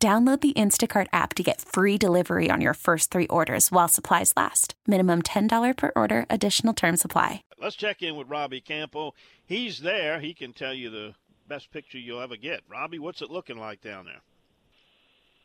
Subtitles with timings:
[0.00, 4.32] Download the Instacart app to get free delivery on your first three orders while supplies
[4.36, 4.74] last.
[4.86, 7.42] Minimum $10 per order, additional term supply.
[7.60, 9.14] Let's check in with Robbie Campo.
[9.44, 10.20] He's there.
[10.20, 11.14] He can tell you the
[11.48, 12.60] best picture you'll ever get.
[12.70, 14.20] Robbie, what's it looking like down there?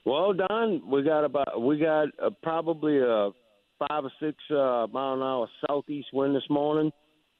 [0.05, 3.31] Well, Don, we got about we got uh, probably a
[3.79, 6.91] five or six uh, mile an hour southeast wind this morning.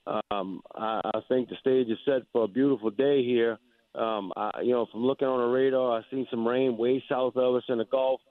[0.07, 3.59] Um, I, I think the stage is set for a beautiful day here.
[3.95, 7.35] Um, I, you know, from looking on the radar, I've seen some rain way south
[7.35, 8.21] of us in the Gulf,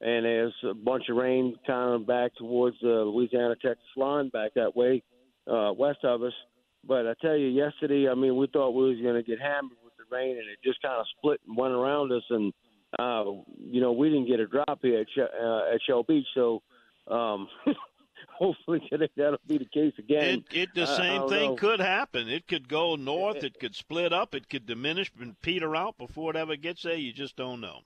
[0.00, 4.54] and there's a bunch of rain kind of back towards the Louisiana Texas line, back
[4.54, 5.02] that way,
[5.50, 6.32] uh, west of us.
[6.86, 9.78] But I tell you, yesterday, I mean, we thought we was going to get hammered
[9.84, 12.52] with the rain, and it just kind of split and went around us, and
[12.98, 13.24] uh,
[13.58, 16.62] you know, we didn't get a drop here at, uh, at Shell Beach, so
[17.08, 17.48] um,
[18.38, 20.44] hopefully today that'll be the case again.
[20.50, 21.56] It, it the same thing know.
[21.56, 22.28] could happen.
[22.28, 23.44] It could go north.
[23.44, 24.34] It could split up.
[24.34, 26.94] It could diminish and peter out before it ever gets there.
[26.94, 27.80] You just don't know.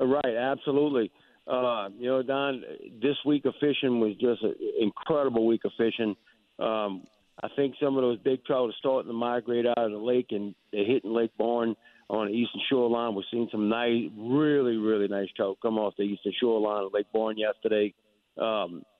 [0.00, 0.34] Right.
[0.36, 1.10] Absolutely.
[1.46, 2.62] Uh, you know, Don,
[3.00, 6.14] this week of fishing was just an incredible week of fishing.
[6.58, 7.04] Um,
[7.42, 10.28] I think some of those big trout are starting to migrate out of the lake,
[10.30, 11.74] and they're hitting Lake Borgne
[12.10, 13.14] on the eastern shoreline.
[13.14, 17.06] We're seeing some nice, really, really nice trout come off the eastern shoreline of Lake
[17.14, 17.94] Borgne yesterday.
[18.36, 18.97] Um, uh,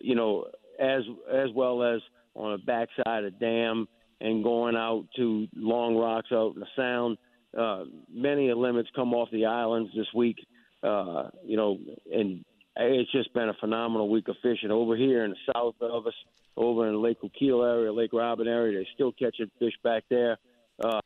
[0.00, 0.46] you know,
[0.78, 2.00] as as well as
[2.34, 3.88] on the backside of dam
[4.20, 7.18] and going out to long rocks out in the sound.
[7.56, 10.36] Uh, many limits come off the islands this week.
[10.82, 11.78] Uh, you know,
[12.12, 12.44] and
[12.76, 16.14] it's just been a phenomenal week of fishing over here in the south of us,
[16.56, 18.78] over in the Lake Coquille area, Lake Robin area.
[18.78, 20.36] They're still catching fish back there.
[20.82, 21.00] Uh,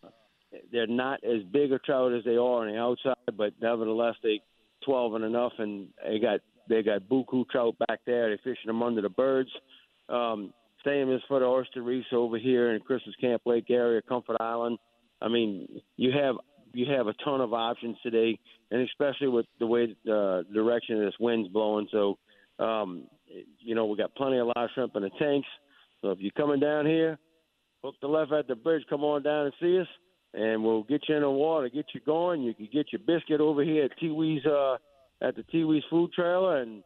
[0.72, 4.41] they're not as big a trout as they are on the outside, but nevertheless, they
[4.84, 8.28] 12 and enough, and they got they got buku trout back there.
[8.28, 9.50] They're fishing them under the birds.
[10.08, 10.54] Um,
[10.84, 14.78] same as for the oyster reefs over here in Christmas Camp Lake area, Comfort Island.
[15.20, 16.36] I mean, you have
[16.72, 18.38] you have a ton of options today,
[18.70, 21.88] and especially with the way the uh, direction this wind's blowing.
[21.91, 22.16] So,
[22.59, 23.09] um,
[23.59, 25.48] you know, we got plenty of live shrimp in the tanks.
[26.00, 27.19] So if you're coming down here,
[27.82, 28.84] hook the left at the bridge.
[28.88, 29.88] Come on down and see us,
[30.32, 32.42] and we'll get you in the water, get you going.
[32.42, 34.76] You can get your biscuit over here at Tiwi's uh,
[35.20, 36.82] at the Tiwi's food trailer, and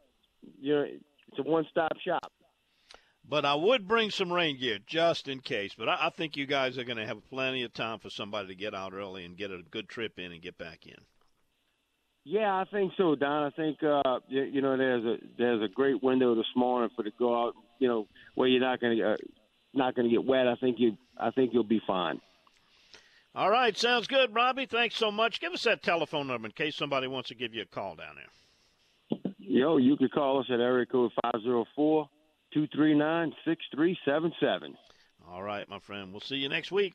[0.60, 2.32] you know it's a one-stop shop.
[3.26, 5.72] But I would bring some rain gear just in case.
[5.76, 8.48] But I, I think you guys are going to have plenty of time for somebody
[8.48, 10.96] to get out early and get a good trip in and get back in.
[12.24, 13.44] Yeah, I think so, Don.
[13.44, 17.02] I think uh, you, you know there's a there's a great window this morning for
[17.02, 17.54] to go out.
[17.78, 19.16] You know where you're not going to uh,
[19.74, 20.48] not going to get wet.
[20.48, 22.20] I think you I think you'll be fine.
[23.34, 24.66] All right, sounds good, Robbie.
[24.66, 25.40] Thanks so much.
[25.40, 28.14] Give us that telephone number in case somebody wants to give you a call down
[28.14, 29.18] there.
[29.38, 32.08] Yo, you can call us at area code 504
[32.52, 34.76] 239 6377.
[35.28, 36.12] All right, my friend.
[36.12, 36.94] We'll see you next week.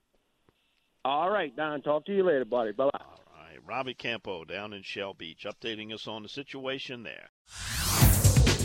[1.04, 1.82] All right, Don.
[1.82, 2.72] Talk to you later, buddy.
[2.72, 3.00] Bye bye.
[3.02, 3.60] All right.
[3.66, 7.30] Robbie Campo down in Shell Beach updating us on the situation there.